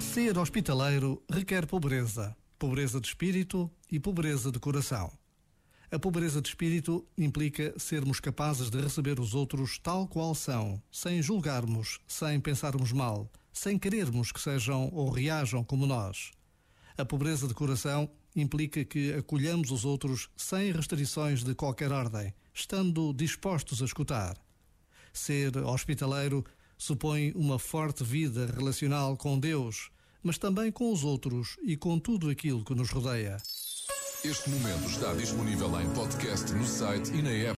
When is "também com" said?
30.38-30.90